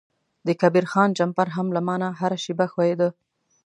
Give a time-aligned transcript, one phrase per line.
[0.47, 3.09] د کبیر خان جمپر هم له ما نه هره شیبه ښویده.